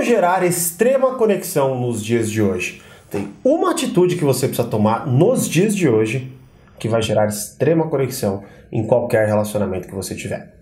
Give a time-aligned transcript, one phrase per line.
[0.00, 2.80] Como gerar extrema conexão nos dias de hoje?
[3.10, 6.32] Tem uma atitude que você precisa tomar nos dias de hoje
[6.78, 8.42] que vai gerar extrema conexão
[8.72, 10.54] em qualquer relacionamento que você tiver.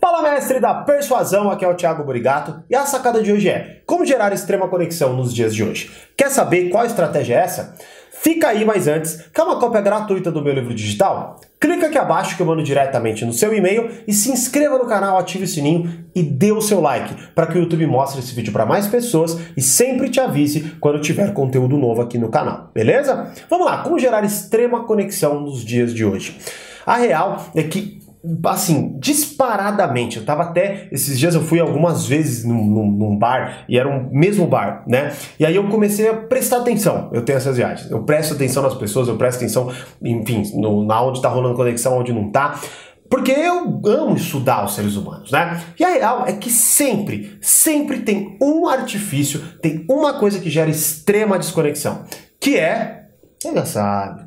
[0.00, 3.80] Fala mestre da persuasão, aqui é o Thiago Burigato e a sacada de hoje é
[3.84, 5.90] como gerar extrema conexão nos dias de hoje.
[6.16, 7.74] Quer saber qual estratégia é essa?
[8.22, 11.40] Fica aí, mas antes, quer uma cópia gratuita do meu livro digital?
[11.58, 15.16] Clica aqui abaixo que eu mando diretamente no seu e-mail e se inscreva no canal,
[15.16, 18.52] ative o sininho e dê o seu like para que o YouTube mostre esse vídeo
[18.52, 23.32] para mais pessoas e sempre te avise quando tiver conteúdo novo aqui no canal, beleza?
[23.48, 26.36] Vamos lá, como gerar extrema conexão nos dias de hoje?
[26.84, 27.99] A real é que
[28.46, 30.18] assim, disparadamente.
[30.18, 30.88] Eu tava até.
[30.92, 34.84] Esses dias eu fui algumas vezes num, num, num, bar, e era o mesmo bar,
[34.86, 35.12] né?
[35.38, 37.10] E aí eu comecei a prestar atenção.
[37.12, 37.90] Eu tenho essas viagens.
[37.90, 41.98] Eu presto atenção nas pessoas, eu presto atenção, enfim, no, na onde tá rolando conexão,
[41.98, 42.60] onde não tá.
[43.08, 45.60] Porque eu amo estudar os seres humanos, né?
[45.78, 50.70] E a real é que sempre, sempre tem um artifício, tem uma coisa que gera
[50.70, 52.04] extrema desconexão,
[52.38, 53.06] que é,
[53.42, 54.22] já sabe,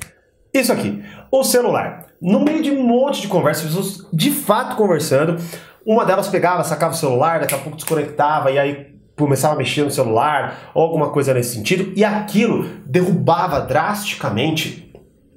[0.53, 5.37] isso aqui, o celular no meio de um monte de conversas, pessoas de fato conversando.
[5.85, 9.83] Uma delas pegava, sacava o celular, daqui a pouco desconectava e aí começava a mexer
[9.83, 14.91] no celular ou alguma coisa nesse sentido, e aquilo derrubava drasticamente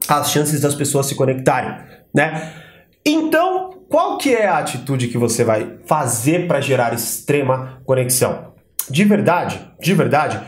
[0.08, 1.76] as chances das pessoas se conectarem,
[2.14, 2.52] né?
[3.04, 8.54] Então, qual que é a atitude que você vai fazer para gerar extrema conexão?
[8.88, 10.40] De verdade, de verdade,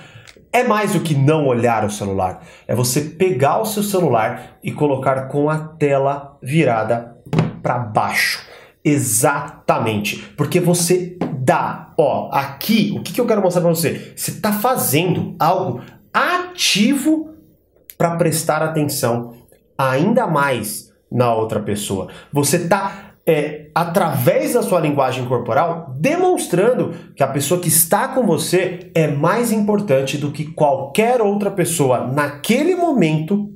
[0.58, 2.42] é mais do que não olhar o celular.
[2.66, 7.16] É você pegar o seu celular e colocar com a tela virada
[7.62, 8.46] para baixo.
[8.84, 10.16] Exatamente.
[10.36, 14.12] Porque você dá, ó, aqui, o que, que eu quero mostrar para você?
[14.16, 15.80] Você está fazendo algo
[16.12, 17.34] ativo
[17.96, 19.34] para prestar atenção
[19.76, 22.08] ainda mais na outra pessoa.
[22.32, 28.26] Você está é, através da sua linguagem corporal, demonstrando que a pessoa que está com
[28.26, 33.52] você é mais importante do que qualquer outra pessoa naquele momento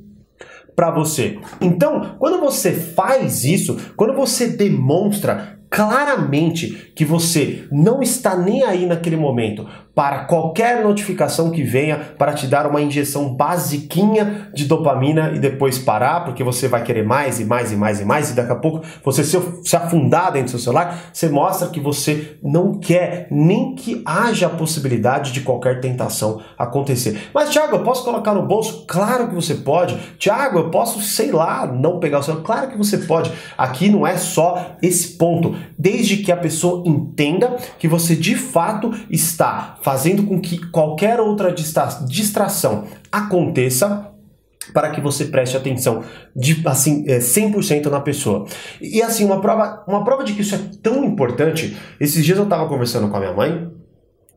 [0.77, 1.39] para você.
[1.59, 8.85] Então, quando você faz isso, quando você demonstra claramente que você não está nem aí
[8.85, 15.33] naquele momento para qualquer notificação que venha para te dar uma injeção basiquinha de dopamina
[15.35, 18.35] e depois parar, porque você vai querer mais e mais e mais e mais, e
[18.35, 22.39] daqui a pouco você se, se afundar dentro do seu celular, você mostra que você
[22.43, 27.29] não quer nem que haja a possibilidade de qualquer tentação acontecer.
[27.35, 28.85] Mas, Thiago, eu posso colocar no bolso?
[28.87, 29.97] Claro que você pode.
[30.19, 32.45] Thiago, eu posso, sei lá, não pegar o celular?
[32.45, 33.31] Claro que você pode.
[33.57, 35.55] Aqui não é só esse ponto.
[35.79, 41.53] Desde que a pessoa entenda que você de fato está fazendo com que qualquer outra
[41.53, 44.13] distração aconteça
[44.73, 46.05] para que você preste atenção
[46.35, 48.47] de assim 100% é, na pessoa.
[48.81, 52.45] E assim, uma prova, uma prova de que isso é tão importante, esses dias eu
[52.45, 53.69] estava conversando com a minha mãe,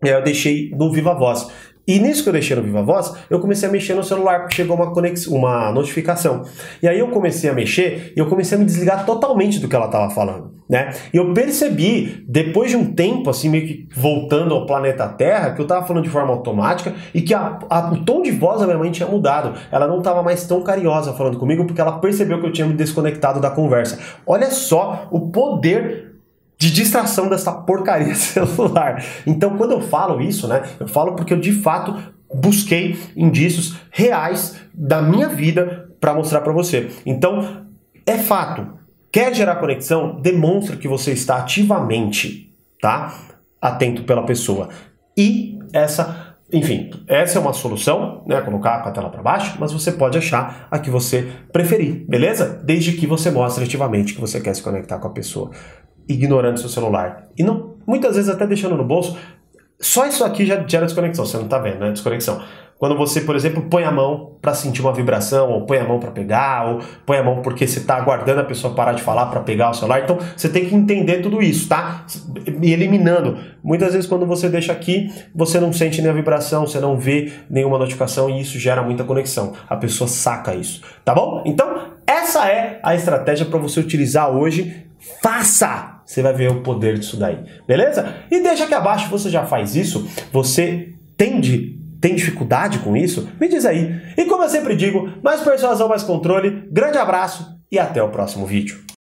[0.01, 1.47] eu deixei no Viva Voz.
[1.87, 4.55] E nisso que eu deixei no Viva Voz, eu comecei a mexer no celular, porque
[4.55, 6.43] chegou uma, conexão, uma notificação.
[6.81, 9.75] E aí eu comecei a mexer e eu comecei a me desligar totalmente do que
[9.75, 10.93] ela estava falando, né?
[11.13, 15.61] E eu percebi, depois de um tempo, assim, meio que voltando ao planeta Terra, que
[15.61, 18.65] eu estava falando de forma automática e que a, a, o tom de voz da
[18.65, 19.53] minha mãe tinha mudado.
[19.71, 22.73] Ela não estava mais tão carinhosa falando comigo, porque ela percebeu que eu tinha me
[22.73, 23.99] desconectado da conversa.
[24.25, 26.15] Olha só o poder
[26.57, 29.03] de distração dessa porcaria celular.
[29.27, 31.95] Então, quando eu falo isso, né, eu falo porque eu de fato
[32.33, 36.89] busquei indícios reais da minha vida para mostrar para você.
[37.05, 37.65] Então,
[38.05, 38.84] é fato.
[39.15, 40.19] Quer gerar conexão?
[40.19, 43.17] Demonstra que você está ativamente, tá?
[43.61, 44.67] Atento pela pessoa.
[45.17, 48.41] E essa, enfim, essa é uma solução, né?
[48.41, 52.61] Colocar a tela para baixo, mas você pode achar a que você preferir, beleza?
[52.65, 55.49] Desde que você mostre ativamente que você quer se conectar com a pessoa
[56.09, 57.29] ignorando seu celular.
[57.37, 59.17] E não, muitas vezes até deixando no bolso.
[59.79, 61.91] Só isso aqui já gera desconexão, você não está vendo, né?
[61.91, 62.43] Desconexão.
[62.77, 65.97] Quando você, por exemplo, põe a mão para sentir uma vibração, ou põe a mão
[65.97, 69.27] para pegar, ou põe a mão porque você está aguardando a pessoa parar de falar
[69.27, 70.03] para pegar o celular.
[70.03, 72.05] Então você tem que entender tudo isso, tá?
[72.61, 73.37] E eliminando.
[73.63, 77.31] Muitas vezes, quando você deixa aqui, você não sente nem a vibração, você não vê
[77.49, 79.53] nenhuma notificação e isso gera muita conexão.
[79.69, 81.43] A pessoa saca isso, tá bom?
[81.45, 84.85] Então, essa é a estratégia para você utilizar hoje.
[85.23, 86.01] Faça!
[86.05, 88.15] Você vai ver o poder disso daí, beleza?
[88.29, 90.07] E deixa aqui abaixo, você já faz isso?
[90.31, 93.27] Você tem, de, tem dificuldade com isso?
[93.41, 93.99] Me diz aí.
[94.15, 96.67] E como eu sempre digo, mais persuasão, mais controle.
[96.71, 98.85] Grande abraço e até o próximo vídeo.